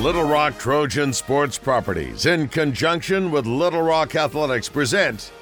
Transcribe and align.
Little 0.00 0.24
Rock 0.24 0.58
Trojan 0.58 1.14
Sports 1.14 1.56
Properties, 1.56 2.26
in 2.26 2.48
conjunction 2.48 3.30
with 3.30 3.46
Little 3.46 3.80
Rock 3.80 4.14
Athletics, 4.14 4.68
present 4.68 5.32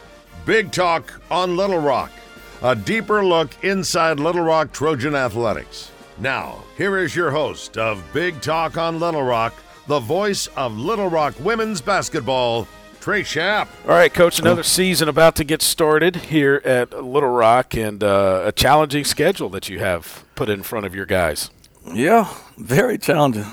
Big 0.47 0.71
Talk 0.71 1.21
on 1.29 1.57
Little 1.57 1.81
Rock, 1.81 2.13
a 2.63 2.77
deeper 2.77 3.25
look 3.25 3.51
inside 3.65 4.21
Little 4.21 4.43
Rock 4.45 4.73
Trojan 4.73 5.17
Athletics. 5.17 5.91
Now, 6.19 6.63
here 6.79 6.97
is 6.99 7.17
your 7.17 7.33
host 7.33 7.77
of 7.77 8.03
Big 8.13 8.41
Talk 8.41 8.79
on 8.79 9.01
Little 9.01 9.25
Rock, 9.25 9.55
the 9.89 9.99
voice 9.99 10.47
of 10.57 10.79
Little 10.79 11.11
Rock 11.11 11.35
women's 11.41 11.81
basketball, 11.81 12.69
Trey 13.01 13.23
Schaap. 13.23 13.67
All 13.87 13.91
right, 13.91 14.15
Coach, 14.15 14.39
another 14.39 14.63
season 14.63 15.09
about 15.09 15.35
to 15.37 15.45
get 15.45 15.63
started 15.63 16.17
here 16.17 16.63
at 16.65 16.93
Little 16.93 17.29
Rock 17.29 17.75
and 17.75 18.05
uh, 18.05 18.45
a 18.47 18.53
challenging 18.53 19.05
schedule 19.05 19.49
that 19.51 19.69
you 19.69 19.81
have 19.81 20.25
put 20.37 20.49
in 20.49 20.63
front 20.63 20.87
of 20.87 20.95
your 20.95 21.07
guys. 21.07 21.51
Yeah, 21.93 22.33
very 22.57 22.97
challenging. 22.97 23.45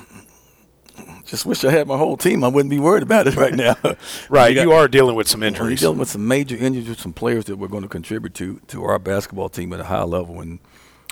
Just 1.32 1.46
wish 1.46 1.64
I 1.64 1.72
had 1.72 1.88
my 1.88 1.98
whole 1.98 2.18
team. 2.18 2.44
I 2.44 2.50
wouldn't 2.50 2.70
be 2.70 2.78
worried 2.78 3.04
about 3.04 3.26
it 3.26 3.38
right 3.38 3.54
now. 3.54 3.78
Right, 4.30 4.50
You 4.50 4.56
got- 4.56 4.62
you 4.64 4.72
are 4.74 4.88
dealing 4.90 5.16
with 5.16 5.30
some 5.30 5.42
injuries. 5.44 5.80
We're 5.80 5.86
dealing 5.86 6.00
with 6.00 6.10
some 6.10 6.28
major 6.28 6.58
injuries 6.58 6.90
with 6.90 7.00
some 7.00 7.14
players 7.14 7.46
that 7.46 7.56
we're 7.56 7.70
going 7.70 7.84
to 7.84 7.90
contribute 7.90 8.34
to 8.36 8.60
to 8.68 8.84
our 8.84 9.00
basketball 9.00 9.48
team 9.48 9.72
at 9.72 9.80
a 9.80 9.86
high 9.86 10.04
level, 10.04 10.42
and 10.42 10.60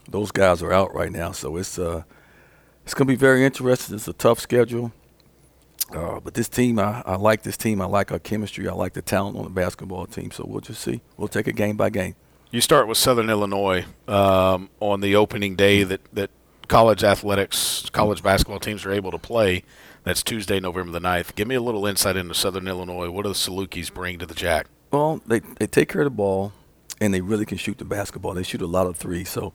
those 0.09 0.31
guys 0.31 0.61
are 0.61 0.73
out 0.73 0.93
right 0.93 1.09
now. 1.11 1.31
So 1.31 1.55
it's 1.55 1.79
uh, 1.79 2.03
it's 2.83 2.93
going 2.93 3.07
to 3.07 3.11
be 3.13 3.15
very 3.15 3.45
interesting. 3.45 3.95
It's 3.95 4.09
a 4.09 4.13
tough 4.13 4.41
schedule, 4.41 4.91
uh, 5.95 6.19
but 6.19 6.33
this 6.33 6.49
team, 6.49 6.79
I, 6.79 7.01
I 7.05 7.15
like 7.15 7.43
this 7.43 7.55
team. 7.55 7.81
I 7.81 7.85
like 7.85 8.11
our 8.11 8.19
chemistry. 8.19 8.67
I 8.67 8.73
like 8.73 8.93
the 8.93 9.01
talent 9.01 9.37
on 9.37 9.45
the 9.45 9.49
basketball 9.49 10.05
team. 10.05 10.31
So 10.31 10.43
we'll 10.45 10.59
just 10.59 10.81
see. 10.81 10.99
We'll 11.15 11.29
take 11.29 11.47
it 11.47 11.55
game 11.55 11.77
by 11.77 11.89
game. 11.91 12.15
You 12.51 12.59
start 12.59 12.87
with 12.89 12.97
Southern 12.97 13.29
Illinois 13.29 13.85
um, 14.09 14.69
on 14.81 14.99
the 15.01 15.15
opening 15.15 15.55
day 15.55 15.83
that, 15.83 16.01
that 16.13 16.29
college 16.69 17.03
athletics, 17.03 17.89
college 17.89 18.23
basketball 18.23 18.59
teams 18.59 18.85
are 18.85 18.91
able 18.93 19.11
to 19.11 19.17
play. 19.17 19.63
That's 20.03 20.23
Tuesday, 20.23 20.61
November 20.61 20.91
the 20.93 21.01
9th. 21.01 21.35
Give 21.35 21.47
me 21.47 21.55
a 21.55 21.61
little 21.61 21.85
insight 21.85 22.15
into 22.15 22.33
Southern 22.33 22.67
Illinois. 22.67 23.09
What 23.09 23.23
do 23.23 23.29
the 23.29 23.35
Salukis 23.35 23.93
bring 23.93 24.19
to 24.19 24.25
the 24.25 24.33
Jack? 24.33 24.67
Well, 24.91 25.21
they 25.27 25.39
they 25.39 25.67
take 25.67 25.89
care 25.89 26.01
of 26.01 26.05
the 26.05 26.11
ball, 26.11 26.53
and 27.01 27.13
they 27.13 27.21
really 27.21 27.45
can 27.45 27.57
shoot 27.57 27.77
the 27.77 27.85
basketball. 27.85 28.33
They 28.33 28.43
shoot 28.43 28.61
a 28.61 28.67
lot 28.67 28.87
of 28.87 28.95
threes. 28.95 29.29
So 29.29 29.53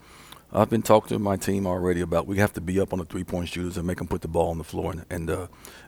I've 0.52 0.70
been 0.70 0.82
talking 0.82 1.08
to 1.16 1.18
my 1.18 1.36
team 1.36 1.66
already 1.66 2.00
about 2.00 2.26
we 2.26 2.38
have 2.38 2.52
to 2.52 2.60
be 2.60 2.78
up 2.78 2.92
on 2.92 3.00
the 3.00 3.04
three 3.04 3.24
point 3.24 3.48
shooters 3.48 3.76
and 3.76 3.86
make 3.86 3.98
them 3.98 4.06
put 4.06 4.22
the 4.22 4.28
ball 4.28 4.50
on 4.50 4.58
the 4.58 4.64
floor 4.64 4.92
and 4.92 5.04
and, 5.10 5.30
uh, 5.30 5.46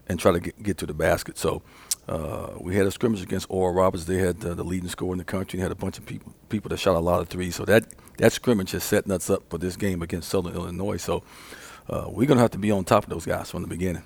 and 0.08 0.18
try 0.18 0.32
to 0.32 0.40
get, 0.40 0.62
get 0.62 0.78
to 0.78 0.86
the 0.86 0.94
basket. 0.94 1.38
So 1.38 1.62
uh, 2.08 2.48
we 2.58 2.76
had 2.76 2.86
a 2.86 2.90
scrimmage 2.90 3.22
against 3.22 3.46
Oral 3.48 3.74
Roberts. 3.74 4.04
They 4.04 4.18
had 4.18 4.44
uh, 4.44 4.54
the 4.54 4.64
leading 4.64 4.88
scorer 4.88 5.12
in 5.12 5.18
the 5.18 5.24
country. 5.24 5.58
and 5.58 5.62
had 5.62 5.72
a 5.72 5.76
bunch 5.76 5.98
of 5.98 6.06
people 6.06 6.34
people 6.48 6.68
that 6.70 6.78
shot 6.78 6.96
a 6.96 7.00
lot 7.00 7.20
of 7.20 7.28
threes. 7.28 7.54
So 7.56 7.64
that 7.64 7.86
that 8.18 8.32
scrimmage 8.32 8.74
is 8.74 8.82
setting 8.82 9.12
us 9.12 9.30
up 9.30 9.42
for 9.50 9.58
this 9.58 9.76
game 9.76 10.02
against 10.02 10.28
Southern 10.28 10.54
Illinois. 10.54 10.96
So 10.96 11.22
uh, 11.88 12.06
we're 12.08 12.26
gonna 12.26 12.40
have 12.40 12.50
to 12.52 12.58
be 12.58 12.70
on 12.70 12.84
top 12.84 13.04
of 13.04 13.10
those 13.10 13.26
guys 13.26 13.50
from 13.50 13.62
the 13.62 13.68
beginning. 13.68 14.02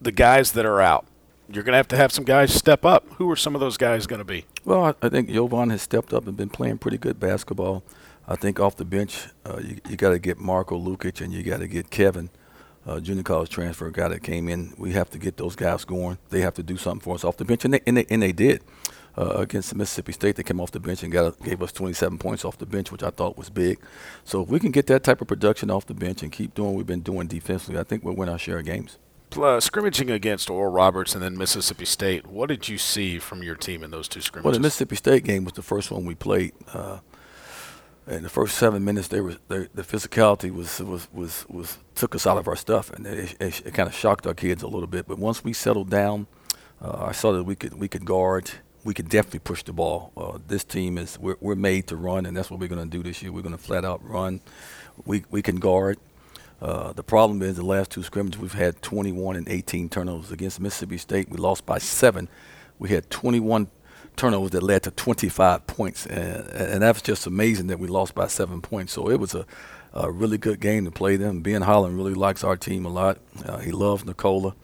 The 0.00 0.12
guys 0.12 0.52
that 0.52 0.66
are 0.66 0.80
out, 0.80 1.06
you're 1.48 1.62
going 1.62 1.72
to 1.72 1.76
have 1.76 1.88
to 1.88 1.96
have 1.96 2.12
some 2.12 2.24
guys 2.24 2.52
step 2.52 2.84
up. 2.84 3.06
Who 3.14 3.30
are 3.30 3.36
some 3.36 3.54
of 3.54 3.60
those 3.60 3.76
guys 3.76 4.06
going 4.06 4.18
to 4.18 4.24
be? 4.24 4.46
Well, 4.64 4.84
I, 4.84 5.06
I 5.06 5.08
think 5.08 5.30
Jovan 5.30 5.70
has 5.70 5.82
stepped 5.82 6.12
up 6.12 6.26
and 6.26 6.36
been 6.36 6.48
playing 6.48 6.78
pretty 6.78 6.98
good 6.98 7.20
basketball. 7.20 7.82
I 8.26 8.36
think 8.36 8.58
off 8.58 8.76
the 8.76 8.84
bench, 8.84 9.26
uh, 9.44 9.58
you, 9.62 9.78
you 9.88 9.96
got 9.96 10.10
to 10.10 10.18
get 10.18 10.38
Marco 10.38 10.78
Lukic 10.78 11.20
and 11.20 11.32
you 11.32 11.42
got 11.42 11.58
to 11.58 11.68
get 11.68 11.90
Kevin, 11.90 12.30
uh, 12.86 13.00
junior 13.00 13.22
college 13.22 13.50
transfer 13.50 13.90
guy 13.90 14.08
that 14.08 14.22
came 14.22 14.48
in. 14.48 14.74
We 14.78 14.92
have 14.92 15.10
to 15.10 15.18
get 15.18 15.36
those 15.36 15.56
guys 15.56 15.84
going. 15.84 16.18
They 16.30 16.40
have 16.40 16.54
to 16.54 16.62
do 16.62 16.76
something 16.76 17.00
for 17.00 17.14
us 17.14 17.24
off 17.24 17.36
the 17.36 17.44
bench, 17.44 17.64
and 17.64 17.74
they 17.74 17.80
and 17.86 17.96
they, 17.96 18.06
and 18.08 18.22
they 18.22 18.32
did. 18.32 18.62
Uh, 19.16 19.28
against 19.36 19.72
Mississippi 19.76 20.10
State, 20.10 20.34
they 20.34 20.42
came 20.42 20.60
off 20.60 20.72
the 20.72 20.80
bench 20.80 21.04
and 21.04 21.12
got 21.12 21.40
gave 21.40 21.62
us 21.62 21.70
27 21.70 22.18
points 22.18 22.44
off 22.44 22.58
the 22.58 22.66
bench, 22.66 22.90
which 22.90 23.04
I 23.04 23.10
thought 23.10 23.38
was 23.38 23.48
big. 23.48 23.78
So 24.24 24.42
if 24.42 24.48
we 24.48 24.58
can 24.58 24.72
get 24.72 24.88
that 24.88 25.04
type 25.04 25.20
of 25.20 25.28
production 25.28 25.70
off 25.70 25.86
the 25.86 25.94
bench 25.94 26.24
and 26.24 26.32
keep 26.32 26.52
doing 26.54 26.70
what 26.70 26.76
we've 26.78 26.86
been 26.86 27.00
doing 27.00 27.28
defensively, 27.28 27.78
I 27.78 27.84
think 27.84 28.02
we'll 28.02 28.16
win 28.16 28.28
our 28.28 28.38
share 28.38 28.58
of 28.58 28.64
games. 28.64 28.98
Uh, 29.36 29.60
scrimmaging 29.60 30.10
against 30.10 30.50
Oral 30.50 30.72
Roberts 30.72 31.14
and 31.14 31.22
then 31.22 31.36
Mississippi 31.36 31.84
State, 31.84 32.26
what 32.26 32.48
did 32.48 32.68
you 32.68 32.76
see 32.78 33.18
from 33.18 33.42
your 33.42 33.54
team 33.54 33.84
in 33.84 33.90
those 33.90 34.08
two 34.08 34.20
scrimmages? 34.20 34.44
Well, 34.44 34.54
the 34.54 34.60
Mississippi 34.60 34.96
State 34.96 35.24
game 35.24 35.44
was 35.44 35.54
the 35.54 35.62
first 35.62 35.92
one 35.92 36.04
we 36.04 36.14
played. 36.14 36.52
Uh, 36.72 36.98
in 38.06 38.22
the 38.22 38.28
first 38.28 38.56
seven 38.56 38.84
minutes, 38.84 39.08
they 39.08 39.20
were 39.20 39.36
they, 39.48 39.68
the 39.74 39.82
physicality 39.82 40.50
was, 40.50 40.80
was 40.80 41.08
was 41.12 41.46
was 41.48 41.78
took 41.94 42.14
us 42.14 42.26
out 42.26 42.36
of 42.36 42.46
our 42.48 42.56
stuff, 42.56 42.90
and 42.90 43.06
it, 43.06 43.36
it, 43.40 43.66
it 43.66 43.74
kind 43.74 43.88
of 43.88 43.94
shocked 43.94 44.26
our 44.26 44.34
kids 44.34 44.62
a 44.62 44.66
little 44.68 44.86
bit. 44.86 45.06
But 45.06 45.18
once 45.18 45.42
we 45.42 45.52
settled 45.52 45.90
down, 45.90 46.26
uh, 46.82 47.06
I 47.06 47.12
saw 47.12 47.32
that 47.32 47.44
we 47.44 47.54
could 47.54 47.74
we 47.74 47.88
could 47.88 48.04
guard. 48.04 48.50
We 48.84 48.92
could 48.92 49.08
definitely 49.08 49.40
push 49.40 49.62
the 49.62 49.72
ball. 49.72 50.12
Uh, 50.14 50.38
this 50.46 50.62
team 50.62 50.98
is 50.98 51.18
we're, 51.18 51.36
we're 51.40 51.54
made 51.54 51.86
to 51.86 51.96
run, 51.96 52.26
and 52.26 52.36
that's 52.36 52.50
what 52.50 52.60
we're 52.60 52.68
going 52.68 52.90
to 52.90 52.96
do 52.96 53.02
this 53.02 53.22
year. 53.22 53.32
We're 53.32 53.42
going 53.42 53.56
to 53.56 53.62
flat 53.62 53.84
out 53.84 54.06
run. 54.06 54.40
We 55.06 55.24
we 55.30 55.40
can 55.40 55.56
guard. 55.56 55.98
Uh, 56.60 56.92
the 56.92 57.02
problem 57.02 57.42
is 57.42 57.56
the 57.56 57.64
last 57.64 57.90
two 57.90 58.02
scrimmages 58.02 58.40
we've 58.40 58.52
had 58.52 58.80
21 58.80 59.36
and 59.36 59.48
18 59.48 59.88
turnovers 59.88 60.30
against 60.30 60.60
Mississippi 60.60 60.98
State. 60.98 61.28
We 61.28 61.36
lost 61.36 61.66
by 61.66 61.78
seven. 61.78 62.28
We 62.78 62.90
had 62.90 63.10
21 63.10 63.68
turnovers 64.16 64.50
that 64.52 64.62
led 64.62 64.82
to 64.84 64.90
25 64.90 65.66
points, 65.66 66.06
and, 66.06 66.48
and 66.50 66.82
that's 66.82 67.02
just 67.02 67.26
amazing 67.26 67.66
that 67.68 67.78
we 67.78 67.88
lost 67.88 68.14
by 68.14 68.26
seven 68.26 68.60
points. 68.60 68.92
So 68.92 69.10
it 69.10 69.18
was 69.18 69.34
a, 69.34 69.46
a 69.92 70.10
really 70.10 70.38
good 70.38 70.60
game 70.60 70.84
to 70.84 70.90
play 70.90 71.16
them. 71.16 71.40
Ben 71.40 71.62
Howland 71.62 71.96
really 71.96 72.14
likes 72.14 72.44
our 72.44 72.56
team 72.56 72.84
a 72.84 72.88
lot. 72.88 73.18
Uh, 73.44 73.58
he 73.58 73.72
loves 73.72 74.04
Nicola. 74.04 74.54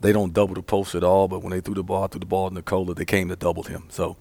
They 0.00 0.12
don't 0.12 0.32
double 0.32 0.54
the 0.54 0.62
post 0.62 0.94
at 0.94 1.02
all, 1.02 1.28
but 1.28 1.42
when 1.42 1.52
they 1.52 1.60
threw 1.60 1.74
the 1.74 1.82
ball, 1.82 2.06
threw 2.08 2.20
the 2.20 2.26
ball 2.26 2.48
to 2.48 2.54
Nicola, 2.54 2.94
they 2.94 3.04
came 3.04 3.28
to 3.28 3.36
double 3.36 3.62
him. 3.62 3.84
So 3.88 4.16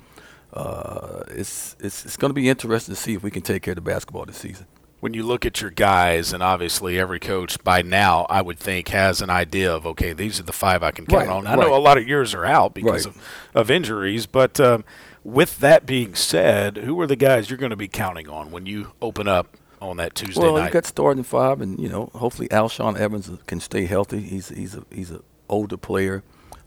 uh, 0.53 1.23
it's 1.29 1.75
it's 1.79 2.06
it's 2.06 2.17
going 2.17 2.29
to 2.29 2.34
be 2.34 2.47
interesting 2.47 2.96
to 2.96 3.00
see 3.02 3.13
if 3.13 3.23
we 3.23 3.31
can 3.31 3.41
take 3.41 3.63
care 3.63 3.73
of 3.73 3.75
the 3.75 3.81
basketball 3.81 4.25
this 4.25 4.38
season. 4.38 4.66
When 5.05 5.13
you 5.13 5.21
look 5.21 5.45
at 5.45 5.61
your 5.61 5.69
guys, 5.69 6.33
and 6.33 6.41
obviously 6.41 6.97
every 6.99 7.19
coach 7.19 7.63
by 7.63 7.83
now, 7.83 8.25
I 8.27 8.41
would 8.41 8.57
think, 8.57 8.88
has 8.88 9.21
an 9.21 9.29
idea 9.29 9.71
of 9.71 9.85
okay, 9.85 10.13
these 10.13 10.39
are 10.39 10.43
the 10.43 10.51
five 10.51 10.81
I 10.81 10.89
can 10.89 11.05
count 11.05 11.27
Right, 11.27 11.29
on. 11.29 11.45
I 11.45 11.53
right. 11.53 11.67
know 11.67 11.75
a 11.75 11.77
lot 11.77 11.99
of 11.99 12.07
yours 12.07 12.33
are 12.33 12.43
out 12.43 12.73
because 12.73 13.05
Right. 13.05 13.16
of, 13.16 13.21
of 13.53 13.69
injuries, 13.69 14.25
but 14.25 14.59
um, 14.59 14.83
with 15.23 15.59
that 15.59 15.85
being 15.85 16.16
said, 16.16 16.77
who 16.77 16.99
are 17.01 17.05
the 17.05 17.16
guys 17.16 17.51
you're 17.51 17.59
going 17.59 17.69
to 17.69 17.75
be 17.75 17.88
counting 17.88 18.27
on 18.27 18.49
when 18.49 18.66
you 18.66 18.93
open 18.99 19.27
up 19.27 19.55
on 19.79 19.97
that 19.97 20.16
Tuesday 20.16 20.41
well, 20.41 20.55
night? 20.55 20.66
you 20.66 20.71
got 20.71 20.88
starting 20.88 21.22
five, 21.23 21.61
and 21.61 21.79
you 21.79 21.87
know, 21.87 22.09
hopefully 22.16 22.47
Alshon 22.47 22.97
Evans 22.97 23.29
can 23.45 23.59
stay 23.59 23.85
healthy. 23.85 24.22
He's 24.22 24.49
he's 24.49 24.73
a 24.73 24.85
he's 24.89 25.11
a 25.11 25.22
older 25.47 25.77
player, 25.77 26.23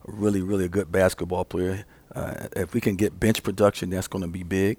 a 0.07 0.13
really 0.13 0.43
really 0.43 0.67
a 0.67 0.69
good 0.69 0.93
basketball 0.93 1.45
player. 1.45 1.85
Uh, 2.15 2.47
if 2.55 2.73
we 2.73 2.81
can 2.81 2.95
get 2.95 3.19
bench 3.19 3.43
production, 3.43 3.91
that's 3.91 4.07
going 4.07 4.23
to 4.23 4.29
be 4.29 4.45
big. 4.45 4.79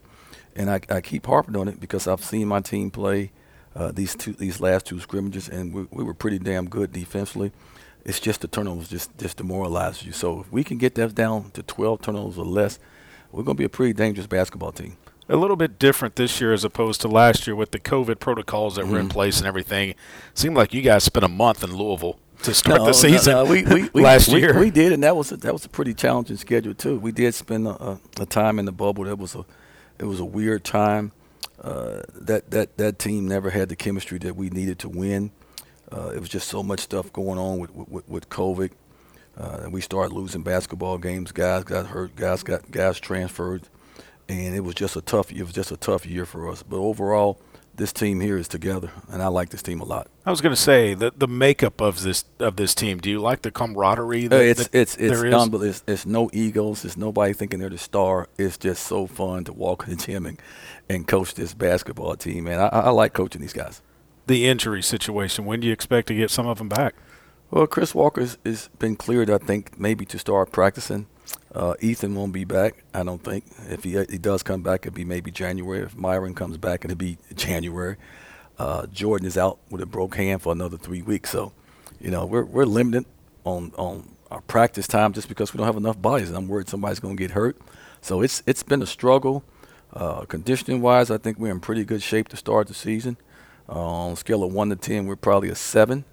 And 0.55 0.69
I, 0.69 0.79
I 0.89 1.01
keep 1.01 1.25
harping 1.25 1.57
on 1.57 1.67
it 1.67 1.81
because 1.81 2.07
I've 2.07 2.23
seen 2.23 2.47
my 2.47 2.61
team 2.61 2.89
play 2.89 3.31
uh, 3.75 3.91
these 3.91 4.15
two 4.15 4.33
these 4.33 4.59
last 4.59 4.85
two 4.87 4.99
scrimmages, 4.99 5.47
and 5.49 5.73
we, 5.73 5.87
we 5.91 6.03
were 6.03 6.13
pretty 6.13 6.39
damn 6.39 6.67
good 6.69 6.91
defensively. 6.91 7.51
It's 8.05 8.19
just 8.19 8.41
the 8.41 8.47
turnovers 8.47 8.89
just 8.89 9.17
just 9.17 9.37
demoralize 9.37 10.03
you. 10.03 10.11
So 10.11 10.41
if 10.41 10.51
we 10.51 10.63
can 10.63 10.77
get 10.77 10.95
that 10.95 11.13
down 11.15 11.51
to 11.51 11.61
12 11.63 12.01
turnovers 12.01 12.37
or 12.37 12.45
less, 12.45 12.79
we're 13.31 13.43
going 13.43 13.55
to 13.57 13.59
be 13.61 13.65
a 13.65 13.69
pretty 13.69 13.93
dangerous 13.93 14.27
basketball 14.27 14.71
team. 14.71 14.97
a 15.31 15.35
little 15.35 15.55
bit 15.57 15.77
different 15.77 16.15
this 16.15 16.41
year 16.41 16.53
as 16.53 16.63
opposed 16.63 17.01
to 17.01 17.07
last 17.07 17.45
year 17.45 17.55
with 17.55 17.69
the 17.69 17.79
COVID 17.79 18.19
protocols 18.19 18.77
that 18.77 18.87
were 18.87 18.99
in 18.99 19.07
Mhm. 19.07 19.11
place 19.11 19.37
and 19.37 19.45
everything. 19.45 19.93
Seemed 20.33 20.55
like 20.57 20.73
you 20.73 20.81
guys 20.81 21.03
spent 21.03 21.23
a 21.23 21.27
month 21.27 21.63
in 21.63 21.75
Louisville 21.75 22.17
to 22.41 22.51
start 22.53 22.79
No, 22.79 22.85
the 22.87 22.93
season 22.93 23.33
no, 23.33 23.45
we, 23.45 23.63
we, 23.63 23.89
we, 23.93 24.01
last 24.01 24.29
year. 24.29 24.57
We 24.59 24.71
did, 24.71 24.91
and 24.91 25.03
that 25.03 25.15
was 25.15 25.31
a, 25.31 25.37
that 25.37 25.53
was 25.53 25.65
a 25.65 25.69
pretty 25.69 25.93
challenging 25.93 26.37
schedule 26.37 26.73
too. 26.73 26.97
We 26.97 27.11
did 27.11 27.35
spend 27.35 27.67
a, 27.67 27.71
a, 27.83 27.99
a 28.21 28.25
time 28.25 28.57
in 28.57 28.65
the 28.65 28.71
bubble. 28.71 29.03
That 29.03 29.17
was 29.19 29.35
a 29.35 29.45
it 29.99 30.05
was 30.05 30.19
a 30.19 30.25
weird 30.25 30.63
time. 30.63 31.11
Uh, 31.61 32.03
that 32.13 32.51
that 32.51 32.77
that 32.77 32.99
team 32.99 33.27
never 33.27 33.49
had 33.49 33.69
the 33.69 33.75
chemistry 33.75 34.17
that 34.19 34.35
we 34.35 34.49
needed 34.49 34.79
to 34.79 34.89
win. 34.89 35.31
Uh, 35.91 36.11
it 36.15 36.19
was 36.19 36.29
just 36.29 36.47
so 36.47 36.63
much 36.63 36.79
stuff 36.79 37.11
going 37.11 37.37
on 37.39 37.59
with 37.59 37.73
with, 37.73 38.07
with 38.07 38.29
COVID. 38.29 38.71
Uh, 39.37 39.61
and 39.63 39.73
we 39.73 39.79
started 39.79 40.13
losing 40.13 40.41
basketball 40.41 40.97
games. 40.97 41.31
Guys 41.31 41.63
got 41.63 41.87
hurt. 41.87 42.15
Guys 42.15 42.43
got 42.43 42.69
guys 42.71 42.99
transferred, 42.99 43.63
and 44.27 44.53
it 44.55 44.61
was 44.61 44.75
just 44.75 44.95
a 44.95 45.01
tough. 45.01 45.31
It 45.31 45.43
was 45.43 45.53
just 45.53 45.71
a 45.71 45.77
tough 45.77 46.05
year 46.05 46.25
for 46.25 46.49
us. 46.49 46.61
But 46.61 46.77
overall, 46.77 47.39
this 47.79 47.93
team 47.93 48.19
here 48.19 48.37
is 48.37 48.49
together, 48.49 48.91
and 49.09 49.23
I 49.23 49.27
like 49.27 49.49
this 49.49 49.61
team 49.63 49.79
a 49.79 49.85
lot. 49.85 50.07
I 50.25 50.31
was 50.31 50.41
going 50.41 50.53
to 50.53 50.61
say 50.61 50.93
the 50.93 51.11
the 51.15 51.27
makeup 51.27 51.81
of 51.81 52.03
this 52.03 52.25
of 52.39 52.57
this 52.57 52.75
team. 52.75 52.99
Do 52.99 53.09
you 53.09 53.19
like 53.19 53.41
the 53.41 53.51
camaraderie? 53.51 54.27
Uh, 54.27 54.35
it's 54.35 54.67
that 54.67 54.75
it's 54.77 54.95
it's 54.97 55.17
there 55.17 55.25
is? 55.25 55.33
unbelievable. 55.33 55.63
It's, 55.63 55.83
it's 55.87 56.05
no 56.05 56.29
egos. 56.33 56.83
It's 56.83 56.97
nobody 56.97 57.33
thinking 57.33 57.59
they're 57.59 57.69
the 57.69 57.77
star. 57.77 58.27
It's 58.37 58.57
just 58.57 58.85
so 58.85 59.07
fun 59.07 59.45
to 59.45 59.53
walk 59.53 59.83
in 59.87 59.95
the 59.95 60.05
gym 60.05 60.25
and, 60.25 60.39
and 60.89 61.07
coach 61.07 61.35
this 61.35 61.53
basketball 61.53 62.15
team. 62.15 62.45
Man, 62.45 62.59
I, 62.59 62.67
I 62.67 62.89
like 62.89 63.13
coaching 63.13 63.41
these 63.41 63.53
guys. 63.53 63.81
the 64.27 64.47
injury 64.47 64.81
situation. 64.83 65.45
When 65.45 65.59
do 65.59 65.67
you 65.67 65.73
expect 65.73 66.07
to 66.09 66.15
get 66.15 66.31
some 66.31 66.47
of 66.47 66.57
them 66.59 66.69
back? 66.69 66.95
Well, 67.51 67.67
Chris 67.67 67.95
Walker 67.95 68.21
has 68.21 68.69
been 68.79 68.95
cleared. 68.95 69.29
I 69.29 69.39
think 69.39 69.79
maybe 69.79 70.05
to 70.05 70.19
start 70.19 70.51
practicing. 70.51 71.07
Uh, 71.53 71.73
Ethan 71.81 72.15
won't 72.15 72.33
be 72.33 72.45
back. 72.45 72.83
I 72.93 73.03
don't 73.03 73.23
think. 73.23 73.45
If 73.69 73.83
he 73.83 73.91
he 74.09 74.17
does 74.19 74.43
come 74.43 74.61
back, 74.61 74.85
it'll 74.85 74.95
be 74.95 75.05
maybe 75.05 75.31
January. 75.31 75.81
If 75.83 75.95
Myron 75.95 76.35
comes 76.35 76.57
back, 76.57 76.85
it'll 76.85 76.97
be 76.97 77.17
January. 77.35 77.97
Uh, 78.59 78.85
Jordan 78.87 79.25
is 79.27 79.37
out 79.37 79.59
with 79.69 79.81
a 79.81 79.85
broke 79.87 80.15
hand 80.15 80.41
for 80.43 80.51
another 80.51 80.77
three 80.77 81.01
weeks. 81.01 81.31
So, 81.31 81.53
you 81.99 82.11
know, 82.11 82.25
we're 82.25 82.45
we're 82.45 82.65
limited 82.65 83.05
on 83.45 83.71
on 83.77 84.09
our 84.29 84.41
practice 84.41 84.87
time 84.87 85.13
just 85.13 85.27
because 85.27 85.53
we 85.53 85.57
don't 85.57 85.65
have 85.65 85.77
enough 85.77 85.99
bodies, 86.01 86.29
and 86.29 86.37
I'm 86.37 86.47
worried 86.47 86.69
somebody's 86.69 86.99
going 86.99 87.17
to 87.17 87.21
get 87.23 87.31
hurt. 87.31 87.57
So 88.01 88.21
it's 88.21 88.43
it's 88.45 88.63
been 88.63 88.81
a 88.83 88.87
struggle. 88.87 89.43
Uh, 89.91 90.25
conditioning 90.25 90.81
wise, 90.81 91.09
I 91.09 91.17
think 91.17 91.39
we're 91.39 91.51
in 91.51 91.59
pretty 91.59 91.83
good 91.83 92.03
shape 92.03 92.27
to 92.29 92.37
start 92.37 92.67
the 92.67 92.73
season. 92.73 93.17
Uh, 93.67 93.79
on 93.79 94.11
a 94.13 94.15
scale 94.15 94.43
of 94.43 94.53
one 94.53 94.69
to 94.69 94.75
ten, 94.75 95.05
we're 95.05 95.15
probably 95.15 95.49
a 95.49 95.55
seven. 95.55 96.05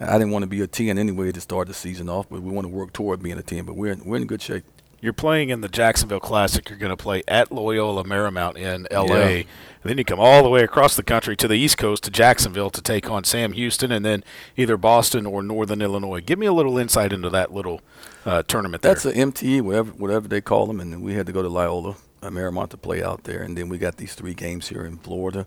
I 0.00 0.18
didn't 0.18 0.30
want 0.30 0.42
to 0.42 0.48
be 0.48 0.60
a 0.60 0.66
10 0.66 0.98
anyway 0.98 1.30
to 1.32 1.40
start 1.40 1.68
the 1.68 1.74
season 1.74 2.08
off, 2.08 2.28
but 2.28 2.42
we 2.42 2.50
want 2.50 2.66
to 2.66 2.72
work 2.72 2.92
toward 2.92 3.22
being 3.22 3.38
a 3.38 3.42
10. 3.42 3.64
But 3.64 3.76
we're 3.76 3.92
in, 3.92 4.04
we're 4.04 4.16
in 4.16 4.26
good 4.26 4.42
shape. 4.42 4.64
You're 5.00 5.12
playing 5.12 5.50
in 5.50 5.60
the 5.60 5.68
Jacksonville 5.68 6.20
Classic. 6.20 6.68
You're 6.68 6.78
going 6.78 6.90
to 6.90 6.96
play 6.96 7.22
at 7.28 7.52
Loyola 7.52 8.04
Marymount 8.04 8.56
in 8.56 8.88
L.A. 8.90 9.38
Yeah. 9.38 9.44
And 9.82 9.90
then 9.90 9.98
you 9.98 10.04
come 10.04 10.18
all 10.18 10.42
the 10.42 10.48
way 10.48 10.62
across 10.62 10.96
the 10.96 11.02
country 11.02 11.36
to 11.36 11.46
the 11.46 11.56
East 11.56 11.76
Coast 11.76 12.04
to 12.04 12.10
Jacksonville 12.10 12.70
to 12.70 12.80
take 12.80 13.10
on 13.10 13.22
Sam 13.22 13.52
Houston, 13.52 13.92
and 13.92 14.02
then 14.02 14.24
either 14.56 14.78
Boston 14.78 15.26
or 15.26 15.42
Northern 15.42 15.82
Illinois. 15.82 16.22
Give 16.22 16.38
me 16.38 16.46
a 16.46 16.54
little 16.54 16.78
insight 16.78 17.12
into 17.12 17.28
that 17.28 17.52
little 17.52 17.82
uh, 18.24 18.44
tournament. 18.44 18.82
That's 18.82 19.02
there. 19.02 19.12
a 19.12 19.16
MTE, 19.16 19.60
whatever 19.60 19.92
whatever 19.92 20.26
they 20.26 20.40
call 20.40 20.66
them, 20.66 20.80
and 20.80 21.02
we 21.02 21.12
had 21.12 21.26
to 21.26 21.32
go 21.32 21.42
to 21.42 21.48
Loyola 21.48 21.96
Marymount 22.30 22.70
to 22.70 22.76
play 22.76 23.02
out 23.02 23.24
there, 23.24 23.42
and 23.42 23.56
then 23.56 23.68
we 23.68 23.78
got 23.78 23.96
these 23.96 24.14
three 24.14 24.34
games 24.34 24.68
here 24.68 24.84
in 24.84 24.98
Florida. 24.98 25.46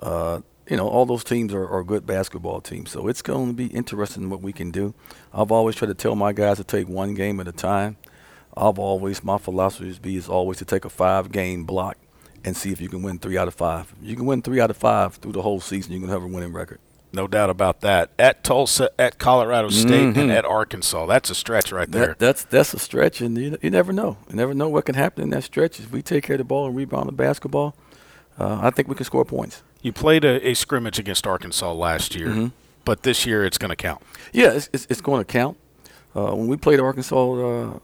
Uh, 0.00 0.40
you 0.68 0.76
know, 0.76 0.88
all 0.88 1.06
those 1.06 1.24
teams 1.24 1.52
are, 1.52 1.68
are 1.68 1.84
good 1.84 2.06
basketball 2.06 2.60
teams, 2.60 2.90
so 2.90 3.06
it's 3.08 3.22
going 3.22 3.48
to 3.48 3.52
be 3.54 3.66
interesting 3.66 4.30
what 4.30 4.40
we 4.40 4.52
can 4.52 4.70
do. 4.70 4.94
I've 5.32 5.52
always 5.52 5.76
tried 5.76 5.88
to 5.88 5.94
tell 5.94 6.16
my 6.16 6.32
guys 6.32 6.56
to 6.56 6.64
take 6.64 6.88
one 6.88 7.14
game 7.14 7.40
at 7.40 7.48
a 7.48 7.52
time. 7.52 7.96
I've 8.56 8.78
always 8.78 9.24
my 9.24 9.38
philosophy 9.38 9.90
is 9.90 9.98
be 9.98 10.16
is 10.16 10.28
always 10.28 10.58
to 10.58 10.64
take 10.64 10.84
a 10.84 10.90
five 10.90 11.32
game 11.32 11.64
block 11.64 11.98
and 12.44 12.56
see 12.56 12.70
if 12.70 12.80
you 12.80 12.88
can 12.88 13.02
win 13.02 13.18
three 13.18 13.36
out 13.36 13.48
of 13.48 13.54
five. 13.54 13.92
You 14.00 14.16
can 14.16 14.26
win 14.26 14.42
three 14.42 14.60
out 14.60 14.70
of 14.70 14.76
five 14.76 15.16
through 15.16 15.32
the 15.32 15.42
whole 15.42 15.60
season, 15.60 15.92
you 15.92 16.00
can 16.00 16.08
have 16.08 16.22
a 16.22 16.26
winning 16.26 16.52
record. 16.52 16.78
No 17.14 17.28
doubt 17.28 17.48
about 17.48 17.80
that. 17.82 18.10
At 18.18 18.42
Tulsa, 18.42 18.90
at 18.98 19.18
Colorado 19.18 19.68
State, 19.70 20.14
Mhm. 20.14 20.16
and 20.16 20.32
at 20.32 20.44
Arkansas. 20.44 21.06
That's 21.06 21.30
a 21.30 21.34
stretch 21.34 21.70
right 21.70 21.90
there. 21.90 22.08
That, 22.08 22.18
that's 22.18 22.44
that's 22.44 22.74
a 22.74 22.78
stretch, 22.78 23.20
and 23.20 23.38
you, 23.38 23.56
you 23.62 23.70
never 23.70 23.92
know. 23.92 24.16
You 24.28 24.34
never 24.36 24.52
know 24.52 24.68
what 24.68 24.84
can 24.84 24.96
happen 24.96 25.22
in 25.22 25.30
that 25.30 25.44
stretch. 25.44 25.78
If 25.78 25.92
we 25.92 26.02
take 26.02 26.24
care 26.24 26.34
of 26.34 26.38
the 26.38 26.44
ball 26.44 26.66
and 26.66 26.74
rebound 26.76 27.08
the 27.08 27.12
basketball, 27.12 27.76
uh, 28.38 28.58
I 28.60 28.70
think 28.70 28.88
we 28.88 28.94
can 28.96 29.04
score 29.04 29.24
points. 29.24 29.62
you 29.80 29.92
played 29.92 30.24
a, 30.24 30.48
a 30.48 30.54
scrimmage 30.54 30.98
against 30.98 31.26
Arkansas 31.26 31.70
last 31.72 32.14
year, 32.16 32.28
Mhm. 32.28 32.52
but 32.86 33.02
this 33.02 33.26
year 33.26 33.44
it's 33.44 33.58
going 33.58 33.68
to 33.68 33.76
count. 33.76 34.00
Yeah, 34.32 34.52
it's, 34.52 34.68
it's, 34.72 34.86
it's 34.90 35.00
going 35.02 35.20
to 35.20 35.24
count. 35.30 35.56
Uh, 36.16 36.32
when 36.34 36.48
we 36.48 36.56
played 36.56 36.80
Arkansas 36.80 37.14
uh, 37.32 37.78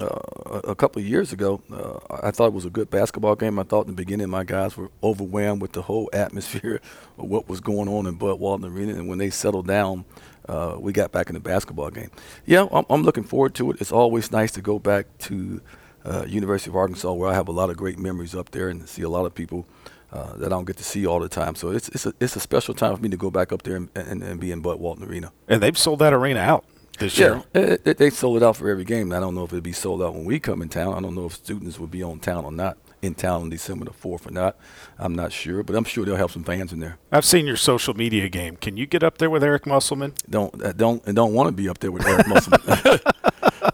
uh, 0.00 0.60
a 0.64 0.74
couple 0.74 1.00
of 1.00 1.08
years 1.08 1.32
ago, 1.32 1.62
uh, 1.72 1.98
I 2.22 2.30
thought 2.30 2.48
it 2.48 2.52
was 2.52 2.64
a 2.64 2.70
good 2.70 2.90
basketball 2.90 3.34
game. 3.34 3.58
I 3.58 3.62
thought 3.62 3.82
in 3.82 3.88
the 3.88 3.96
beginning 3.96 4.28
my 4.28 4.44
guys 4.44 4.76
were 4.76 4.90
overwhelmed 5.02 5.62
with 5.62 5.72
the 5.72 5.82
whole 5.82 6.10
atmosphere 6.12 6.80
of 7.18 7.24
what 7.28 7.48
was 7.48 7.60
going 7.60 7.88
on 7.88 8.06
in 8.06 8.14
Bud 8.14 8.38
Walton 8.38 8.70
Arena, 8.70 8.94
and 8.94 9.08
when 9.08 9.18
they 9.18 9.30
settled 9.30 9.66
down, 9.66 10.04
uh, 10.48 10.76
we 10.78 10.92
got 10.92 11.12
back 11.12 11.28
in 11.28 11.34
the 11.34 11.40
basketball 11.40 11.90
game. 11.90 12.10
Yeah, 12.44 12.66
I'm, 12.70 12.84
I'm 12.90 13.02
looking 13.02 13.24
forward 13.24 13.54
to 13.56 13.70
it. 13.70 13.80
It's 13.80 13.92
always 13.92 14.30
nice 14.30 14.52
to 14.52 14.60
go 14.60 14.78
back 14.78 15.06
to 15.18 15.60
uh, 16.04 16.24
University 16.26 16.70
of 16.70 16.76
Arkansas, 16.76 17.12
where 17.12 17.30
I 17.30 17.34
have 17.34 17.48
a 17.48 17.52
lot 17.52 17.70
of 17.70 17.76
great 17.76 17.98
memories 17.98 18.34
up 18.34 18.50
there, 18.50 18.68
and 18.68 18.88
see 18.88 19.02
a 19.02 19.08
lot 19.08 19.26
of 19.26 19.34
people. 19.34 19.66
Uh, 20.12 20.36
that 20.36 20.46
I 20.46 20.50
don't 20.50 20.64
get 20.64 20.76
to 20.76 20.84
see 20.84 21.04
all 21.04 21.18
the 21.18 21.28
time, 21.28 21.56
so 21.56 21.70
it's 21.70 21.88
it's 21.88 22.06
a 22.06 22.14
it's 22.20 22.36
a 22.36 22.40
special 22.40 22.74
time 22.74 22.94
for 22.94 23.02
me 23.02 23.08
to 23.08 23.16
go 23.16 23.28
back 23.28 23.52
up 23.52 23.64
there 23.64 23.74
and, 23.74 23.88
and, 23.96 24.22
and 24.22 24.40
be 24.40 24.52
in 24.52 24.60
Bud 24.60 24.78
Walton 24.78 25.04
Arena. 25.04 25.32
And 25.48 25.60
they've 25.60 25.76
sold 25.76 25.98
that 25.98 26.12
arena 26.12 26.38
out 26.38 26.64
this. 26.98 27.18
Yeah, 27.18 27.42
it, 27.54 27.82
it- 27.84 27.98
they 27.98 28.10
sold 28.10 28.36
it 28.38 28.42
out 28.42 28.56
for 28.56 28.68
every 28.68 28.84
game. 28.84 29.12
I 29.12 29.20
don't 29.20 29.34
know 29.34 29.44
if 29.44 29.52
it'd 29.52 29.62
be 29.64 29.72
sold 29.72 30.02
out 30.02 30.14
when 30.14 30.24
we 30.24 30.38
come 30.40 30.62
in 30.62 30.68
town. 30.68 30.94
I 30.94 31.00
don't 31.00 31.14
know 31.14 31.26
if 31.26 31.32
students 31.34 31.78
would 31.78 31.90
be 31.90 32.02
on 32.02 32.18
town 32.20 32.44
or 32.44 32.52
not 32.52 32.76
in 33.02 33.14
town 33.14 33.42
on 33.42 33.50
December 33.50 33.84
the 33.84 33.92
fourth 33.92 34.26
or 34.26 34.30
not. 34.30 34.56
I'm 34.98 35.14
not 35.14 35.30
sure, 35.32 35.62
but 35.62 35.76
I'm 35.76 35.84
sure 35.84 36.04
they'll 36.04 36.16
have 36.16 36.30
some 36.32 36.44
fans 36.44 36.72
in 36.72 36.80
there. 36.80 36.98
I've 37.12 37.24
seen 37.26 37.46
your 37.46 37.56
social 37.56 37.94
media 37.94 38.28
game. 38.28 38.56
Can 38.56 38.76
you 38.76 38.86
get 38.86 39.02
up 39.02 39.18
there 39.18 39.28
with 39.30 39.44
Eric 39.44 39.66
Musselman? 39.66 40.14
Don't 40.28 40.62
uh, 40.64 40.72
don't 40.72 41.04
and 41.06 41.14
don't 41.14 41.34
want 41.34 41.48
to 41.48 41.52
be 41.52 41.68
up 41.68 41.78
there 41.78 41.92
with 41.92 42.06
Eric 42.06 42.26
Musselman. 42.26 42.60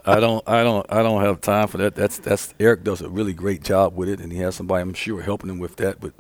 I 0.05 0.19
don't 0.21 0.43
I 0.49 0.63
don't 0.65 0.85
I 0.91 1.03
don't 1.03 1.23
have 1.23 1.41
time 1.41 1.69
for 1.69 1.79
that. 1.79 1.95
That's 1.95 2.19
that's 2.19 2.53
Eric 2.59 2.83
does 2.85 3.01
a 3.01 3.09
really 3.09 3.33
great 3.33 3.63
job 3.63 3.95
with 3.97 4.09
it, 4.09 4.21
and 4.21 4.33
he 4.33 4.39
has 4.39 4.57
somebody 4.57 4.83
I'm 4.83 4.95
sure 4.95 5.23
helping 5.23 5.49
him 5.51 5.59
with 5.59 5.77
that. 5.77 6.01
But 6.01 6.13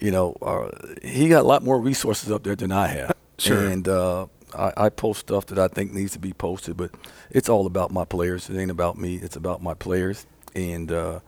you 0.00 0.10
know, 0.10 0.36
uh, 0.40 0.70
he 1.02 1.28
got 1.28 1.42
a 1.44 1.46
lot 1.48 1.62
more 1.62 1.80
resources 1.80 2.30
up 2.30 2.42
there 2.44 2.56
than 2.56 2.72
I 2.72 2.86
have. 2.86 3.12
Sure. 3.38 3.68
And 3.68 3.86
uh, 3.86 4.26
I, 4.54 4.72
I 4.76 4.88
post 4.88 5.20
stuff 5.20 5.46
that 5.46 5.58
I 5.58 5.68
think 5.68 5.92
needs 5.92 6.12
to 6.12 6.18
be 6.18 6.32
posted, 6.32 6.76
but 6.76 6.90
it's 7.30 7.48
all 7.48 7.66
about 7.66 7.90
my 7.90 8.04
players. 8.04 8.48
It 8.50 8.58
ain't 8.58 8.70
about 8.70 8.96
me. 8.98 9.16
It's 9.16 9.36
about 9.36 9.62
my 9.62 9.74
players, 9.74 10.26
and 10.54 10.90
uh, 10.92 11.20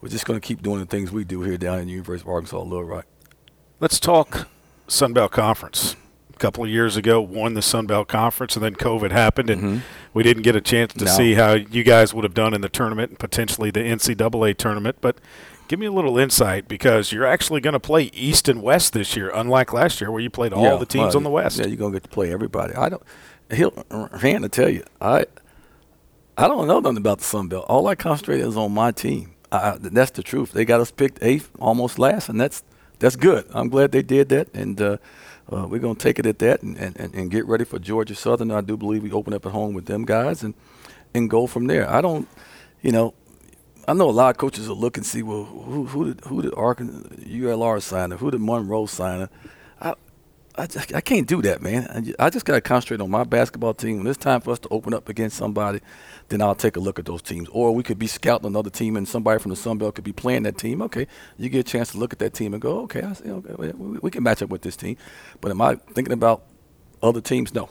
we're 0.00 0.08
just 0.08 0.26
going 0.26 0.40
to 0.40 0.46
keep 0.46 0.62
doing 0.62 0.80
the 0.80 0.86
things 0.86 1.10
we 1.12 1.24
do 1.24 1.42
here 1.42 1.56
down 1.56 1.78
in 1.80 1.86
the 1.86 1.92
University 1.92 2.28
of 2.28 2.32
Arkansas 2.34 2.60
Little 2.62 2.84
Rock. 2.84 3.06
Let's 3.80 3.98
talk 3.98 4.48
Sun 4.88 5.12
Belt 5.12 5.32
Conference. 5.32 5.96
A 6.34 6.38
couple 6.42 6.64
of 6.64 6.70
years 6.70 6.96
ago, 6.96 7.20
won 7.20 7.54
the 7.54 7.62
Sun 7.62 7.86
Belt 7.86 8.08
Conference, 8.08 8.56
and 8.56 8.64
then 8.64 8.74
COVID 8.74 9.12
happened, 9.12 9.48
and 9.50 9.82
we 10.12 10.22
didn't 10.24 10.42
get 10.42 10.56
a 10.56 10.60
chance 10.60 10.92
to 10.94 11.04
No. 11.04 11.10
see 11.10 11.34
how 11.34 11.52
you 11.52 11.84
guys 11.84 12.12
would 12.14 12.24
have 12.24 12.34
done 12.34 12.52
in 12.52 12.62
the 12.62 12.68
tournament 12.68 13.10
and 13.10 13.18
potentially 13.18 13.70
the 13.70 13.80
NCAA 13.80 14.56
tournament. 14.56 14.96
But 15.00 15.18
give 15.68 15.78
me 15.78 15.86
a 15.86 15.92
little 15.92 16.18
insight 16.18 16.68
because 16.68 17.12
you're 17.12 17.26
actually 17.26 17.60
going 17.60 17.72
to 17.74 17.80
play 17.80 18.04
East 18.12 18.48
and 18.48 18.62
West 18.62 18.92
this 18.92 19.16
year, 19.16 19.30
unlike 19.34 19.72
last 19.72 20.00
year 20.00 20.10
where 20.10 20.20
you 20.20 20.30
played 20.30 20.52
all 20.52 20.62
Yeah, 20.64 20.76
the 20.76 20.86
teams 20.86 21.14
on 21.14 21.22
the 21.22 21.30
West. 21.30 21.58
Yeah, 21.58 21.66
you're 21.66 21.76
gonna 21.76 21.92
get 21.92 22.02
to 22.04 22.08
play 22.08 22.32
everybody. 22.32 22.74
I 22.74 22.88
don't. 22.88 23.02
He'll 23.52 23.72
Rand 23.90 24.42
to 24.42 24.48
tell 24.48 24.68
you, 24.68 24.84
I 25.00 25.26
I 26.36 26.48
don't 26.48 26.66
know 26.66 26.80
nothing 26.80 26.96
about 26.96 27.18
the 27.18 27.24
Sun 27.24 27.48
Belt. 27.48 27.66
All 27.68 27.86
I 27.86 27.94
concentrate 27.94 28.40
is 28.40 28.56
on 28.56 28.72
my 28.72 28.90
team. 28.90 29.34
I, 29.50 29.76
that's 29.78 30.10
the 30.12 30.22
truth. 30.22 30.52
They 30.52 30.64
got 30.64 30.80
us 30.80 30.90
picked 30.90 31.18
eighth, 31.22 31.50
almost 31.60 31.98
last, 31.98 32.28
and 32.28 32.40
that's 32.40 32.62
that's 32.98 33.16
good. 33.16 33.44
I'm 33.52 33.68
glad 33.68 33.92
they 33.92 34.02
did 34.02 34.30
that, 34.30 34.48
and 34.54 34.80
uh, 34.80 34.96
uh, 35.52 35.66
we're 35.68 35.80
gonna 35.80 35.94
take 35.94 36.18
it 36.18 36.24
at 36.26 36.38
that 36.38 36.62
and, 36.62 36.76
and, 36.78 36.96
and, 36.98 37.14
and 37.14 37.30
get 37.30 37.46
ready 37.46 37.64
for 37.64 37.78
Georgia 37.78 38.14
Southern. 38.14 38.50
I 38.50 38.62
do 38.62 38.76
believe 38.78 39.02
we 39.02 39.12
open 39.12 39.34
up 39.34 39.44
at 39.44 39.52
home 39.52 39.74
with 39.74 39.86
them 39.86 40.04
guys 40.04 40.42
and 40.42 40.54
and 41.12 41.28
go 41.28 41.46
from 41.46 41.66
there. 41.66 41.88
I 41.90 42.00
don't, 42.00 42.26
you 42.80 42.92
know. 42.92 43.14
I 43.88 43.94
know 43.94 44.08
a 44.08 44.12
lot 44.12 44.30
of 44.30 44.36
coaches 44.38 44.68
will 44.68 44.76
look 44.76 44.96
and 44.96 45.04
see, 45.04 45.22
well, 45.22 45.44
who, 45.44 45.86
who 45.86 46.06
did 46.06 46.24
who 46.24 46.42
did 46.42 46.54
Arkansas, 46.54 47.08
ULR 47.24 47.82
sign 47.82 48.12
her? 48.12 48.16
Who 48.16 48.30
did 48.30 48.40
Monroe 48.40 48.86
sign 48.86 49.20
her? 49.20 49.30
I, 49.80 49.94
I, 50.56 50.68
I 50.94 51.00
can't 51.00 51.26
do 51.26 51.42
that, 51.42 51.62
man. 51.62 52.14
I 52.18 52.30
just 52.30 52.44
got 52.44 52.54
to 52.54 52.60
concentrate 52.60 53.00
on 53.00 53.10
my 53.10 53.24
basketball 53.24 53.74
team. 53.74 53.98
When 53.98 54.06
it's 54.06 54.18
time 54.18 54.40
for 54.40 54.52
us 54.52 54.60
to 54.60 54.68
open 54.68 54.94
up 54.94 55.08
against 55.08 55.36
somebody, 55.36 55.80
then 56.28 56.42
I'll 56.42 56.54
take 56.54 56.76
a 56.76 56.80
look 56.80 56.98
at 57.00 57.06
those 57.06 57.22
teams. 57.22 57.48
Or 57.48 57.74
we 57.74 57.82
could 57.82 57.98
be 57.98 58.06
scouting 58.06 58.46
another 58.46 58.70
team, 58.70 58.96
and 58.96 59.08
somebody 59.08 59.40
from 59.40 59.50
the 59.50 59.56
Sun 59.56 59.78
Belt 59.78 59.96
could 59.96 60.04
be 60.04 60.12
playing 60.12 60.44
that 60.44 60.58
team. 60.58 60.80
Okay, 60.82 61.08
you 61.36 61.48
get 61.48 61.60
a 61.60 61.70
chance 61.70 61.90
to 61.92 61.98
look 61.98 62.12
at 62.12 62.20
that 62.20 62.34
team 62.34 62.52
and 62.54 62.62
go, 62.62 62.80
okay, 62.82 63.02
I 63.02 63.12
see, 63.14 63.30
okay 63.30 63.72
we 63.72 64.10
can 64.10 64.22
match 64.22 64.42
up 64.42 64.50
with 64.50 64.62
this 64.62 64.76
team. 64.76 64.96
But 65.40 65.50
am 65.50 65.60
I 65.60 65.74
thinking 65.74 66.12
about 66.12 66.44
other 67.02 67.20
teams? 67.20 67.52
No, 67.52 67.70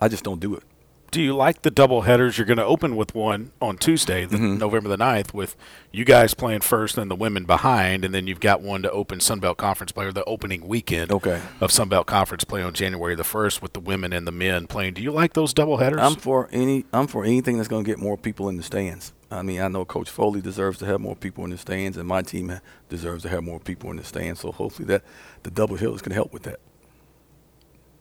I 0.00 0.08
just 0.08 0.24
don't 0.24 0.40
do 0.40 0.56
it. 0.56 0.64
Do 1.12 1.20
you 1.20 1.36
like 1.36 1.60
the 1.60 1.70
double 1.70 2.02
headers? 2.02 2.38
You're 2.38 2.46
going 2.46 2.56
to 2.56 2.64
open 2.64 2.96
with 2.96 3.14
one 3.14 3.52
on 3.60 3.76
Tuesday, 3.76 4.24
the, 4.24 4.36
Mm-hmm. 4.38 4.56
November 4.56 4.88
the 4.88 4.96
9th, 4.96 5.34
with 5.34 5.54
you 5.92 6.06
guys 6.06 6.32
playing 6.32 6.62
first 6.62 6.96
and 6.96 7.10
the 7.10 7.14
women 7.14 7.44
behind, 7.44 8.02
and 8.06 8.14
then 8.14 8.26
you've 8.26 8.40
got 8.40 8.62
one 8.62 8.80
to 8.80 8.90
open 8.90 9.18
Sunbelt 9.18 9.58
Conference 9.58 9.92
play, 9.92 10.06
or 10.06 10.12
the 10.12 10.24
opening 10.24 10.66
weekend 10.66 11.12
Okay. 11.12 11.38
of 11.60 11.70
Sunbelt 11.70 12.06
Conference 12.06 12.44
play 12.44 12.62
on 12.62 12.72
January 12.72 13.14
the 13.14 13.24
1st 13.24 13.60
with 13.60 13.74
the 13.74 13.80
women 13.80 14.14
and 14.14 14.26
the 14.26 14.32
men 14.32 14.66
playing. 14.66 14.94
Do 14.94 15.02
you 15.02 15.12
like 15.12 15.34
those 15.34 15.52
double 15.52 15.76
headers? 15.76 16.00
I'm 16.00 16.14
for 16.16 16.48
any. 16.50 16.86
I'm 16.94 17.06
for 17.06 17.24
anything 17.26 17.58
that's 17.58 17.68
going 17.68 17.84
to 17.84 17.90
get 17.90 17.98
more 17.98 18.16
people 18.16 18.48
in 18.48 18.56
the 18.56 18.62
stands. 18.62 19.12
I 19.30 19.42
mean, 19.42 19.60
I 19.60 19.68
know 19.68 19.84
Coach 19.84 20.08
Foley 20.08 20.40
deserves 20.40 20.78
to 20.78 20.86
have 20.86 20.98
more 21.02 21.14
people 21.14 21.44
in 21.44 21.50
the 21.50 21.58
stands, 21.58 21.98
and 21.98 22.08
my 22.08 22.22
team 22.22 22.58
deserves 22.88 23.22
to 23.24 23.28
have 23.28 23.44
more 23.44 23.60
people 23.60 23.90
in 23.90 23.98
the 23.98 24.04
stands. 24.04 24.40
So 24.40 24.50
hopefully 24.50 24.86
that 24.86 25.04
the 25.42 25.50
double 25.50 25.76
going 25.76 25.92
to 25.92 26.14
help 26.14 26.32
with 26.32 26.44
that. 26.44 26.58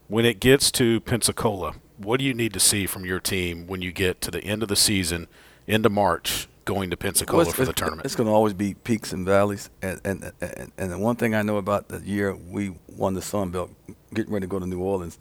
when 0.08 0.24
it 0.26 0.40
gets 0.40 0.72
to 0.72 1.02
Pensacola, 1.02 1.74
what 2.04 2.20
do 2.20 2.26
you 2.26 2.34
need 2.34 2.54
to 2.54 2.60
see 2.60 2.86
from 2.86 3.06
your 3.06 3.20
team 3.20 3.68
when 3.68 3.82
you 3.82 3.92
get 3.92 4.22
to 4.22 4.32
the 4.32 4.44
end 4.44 4.64
of 4.64 4.70
the 4.70 4.76
season, 4.76 5.28
into 5.68 5.90
March, 5.90 6.48
going 6.66 6.90
to 6.90 6.98
Pensacola 6.98 7.44
Well, 7.44 7.54
for 7.54 7.66
the 7.66 7.74
tournament? 7.74 8.06
It's 8.06 8.16
going 8.16 8.28
to 8.28 8.34
always 8.34 8.54
be 8.54 8.74
peaks 8.74 9.14
and 9.14 9.26
valleys. 9.26 9.70
And, 9.82 10.02
and 10.04 10.32
and 10.42 10.72
and 10.78 10.92
the 10.92 10.98
one 10.98 11.16
thing 11.16 11.36
I 11.36 11.42
know 11.42 11.58
about 11.58 11.88
the 11.90 12.00
year 12.00 12.36
we 12.36 12.74
won 12.88 13.14
the 13.14 13.22
Sun 13.22 13.52
Belt, 13.52 13.72
getting 14.14 14.34
ready 14.34 14.46
to 14.46 14.50
go 14.50 14.60
to 14.60 14.66
New 14.66 14.82
Orleans, 14.82 15.20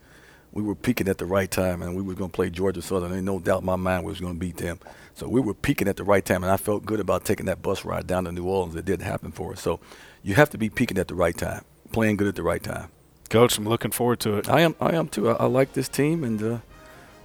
we 0.53 0.63
were 0.63 0.75
peaking 0.75 1.09
at 1.09 1.19
the 1.19 1.27
right 1.27 1.51
time, 1.51 1.83
and 1.83 1.95
we 1.95 2.03
were 2.03 2.15
going 2.15 2.31
to 2.31 2.35
play 2.35 2.51
Georgia 2.51 2.83
Southern. 2.83 3.13
Ain't 3.13 3.25
no 3.25 3.39
doubt 3.39 3.61
in 3.61 3.67
my 3.67 3.77
mind 3.77 4.05
we 4.05 4.11
was 4.11 4.21
going 4.21 4.35
to 4.35 4.39
beat 4.39 4.57
them. 4.57 4.81
So 5.15 5.29
we 5.29 5.41
were 5.41 5.55
peaking 5.55 5.87
at 5.87 5.97
the 5.97 6.05
right 6.05 6.25
time, 6.25 6.43
and 6.43 6.51
I 6.51 6.57
felt 6.57 6.85
good 6.85 7.01
about 7.01 7.25
taking 7.25 7.47
that 7.47 7.63
bus 7.63 7.85
ride 7.85 8.07
down 8.07 8.25
to 8.25 8.33
New 8.33 8.45
Orleans. 8.45 8.75
It 8.75 8.85
didn't 8.85 9.07
happen 9.07 9.33
for 9.33 9.53
us. 9.53 9.61
So 9.61 9.81
you 10.23 10.35
have 10.35 10.51
to 10.51 10.59
be 10.59 10.69
peaking 10.69 10.99
at 10.99 11.09
the 11.09 11.15
right 11.15 11.37
time, 11.37 11.65
playing 11.93 12.17
good 12.17 12.29
at 12.29 12.37
the 12.37 12.43
right 12.43 12.63
time. 12.63 12.89
Coach, 13.29 13.59
I'm 13.59 13.69
looking 13.69 13.93
forward 13.93 14.19
to 14.21 14.39
it. 14.39 14.49
I 14.49 14.61
am. 14.61 14.75
I 14.81 14.97
am 14.97 15.07
too. 15.07 15.29
I, 15.31 15.35
I 15.35 15.45
like 15.45 15.75
this 15.75 15.89
team, 15.89 16.25
and 16.25 16.43
uh, 16.43 16.59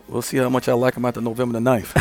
we'll 0.07 0.21
see 0.21 0.37
how 0.37 0.49
much 0.49 0.67
I 0.67 0.73
like 0.73 0.93
them 0.93 1.05
after 1.05 1.21
November 1.21 1.59
the 1.59 1.69
9th. 1.69 1.93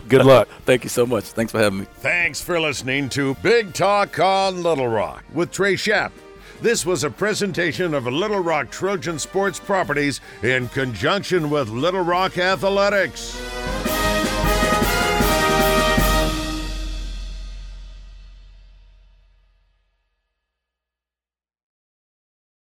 Good 0.08 0.24
luck. 0.24 0.48
Thank 0.64 0.84
you 0.84 0.90
so 0.90 1.06
much. 1.06 1.24
Thanks 1.24 1.52
for 1.52 1.58
having 1.58 1.80
me. 1.80 1.86
Thanks 1.96 2.40
for 2.40 2.60
listening 2.60 3.08
to 3.10 3.34
Big 3.36 3.74
Talk 3.74 4.18
on 4.18 4.62
Little 4.62 4.88
Rock 4.88 5.24
with 5.32 5.50
Trey 5.50 5.74
Shapp. 5.74 6.12
This 6.60 6.84
was 6.84 7.04
a 7.04 7.10
presentation 7.10 7.94
of 7.94 8.06
Little 8.06 8.40
Rock 8.40 8.70
Trojan 8.70 9.18
Sports 9.18 9.58
Properties 9.58 10.20
in 10.42 10.68
conjunction 10.68 11.48
with 11.48 11.70
Little 11.70 12.02
Rock 12.02 12.36
Athletics. 12.36 13.79